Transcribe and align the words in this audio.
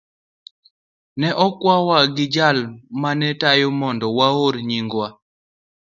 Ne 1.19 1.29
okwawa 1.45 1.97
gi 2.15 2.25
jal 2.33 2.57
ma 3.01 3.11
ne 3.19 3.27
tayo 3.41 3.67
mondo 3.79 4.07
waor 4.17 4.55
nyingwa. 4.69 5.07